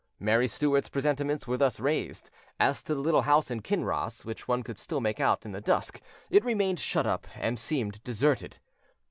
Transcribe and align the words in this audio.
Mary 0.19 0.47
Stuart's 0.47 0.89
presentiments 0.89 1.45
were 1.47 1.57
thus 1.57 1.79
realised: 1.79 2.31
as 2.59 2.81
to 2.81 2.95
the 2.95 3.01
little 3.01 3.21
house 3.21 3.51
in 3.51 3.61
Kinross, 3.61 4.25
which 4.25 4.47
one 4.47 4.63
could 4.63 4.79
still 4.79 4.99
make 4.99 5.19
out 5.19 5.45
in 5.45 5.51
the 5.51 5.61
dusk, 5.61 6.01
it 6.31 6.43
remained 6.43 6.79
shut 6.79 7.05
up, 7.05 7.27
and 7.35 7.59
seemed 7.59 8.03
deserted. 8.03 8.57